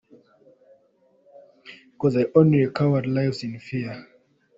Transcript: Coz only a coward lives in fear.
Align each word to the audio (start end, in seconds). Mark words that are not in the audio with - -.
Coz 1.99 2.15
only 2.33 2.63
a 2.63 2.71
coward 2.71 3.05
lives 3.05 3.43
in 3.43 3.59
fear. 3.59 4.07